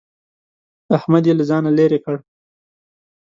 احمد 0.97 1.23
يې 1.27 1.33
له 1.39 1.43
ځانه 1.49 1.69
لرې 1.77 1.99
کړ. 2.05 2.17